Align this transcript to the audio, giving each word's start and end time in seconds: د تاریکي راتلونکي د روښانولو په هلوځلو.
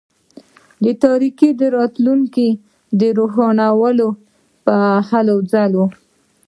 د 0.83 0.85
تاریکي 1.03 1.49
راتلونکي 1.77 2.47
د 2.99 3.01
روښانولو 3.19 4.07
په 4.65 4.75
هلوځلو. 5.09 5.85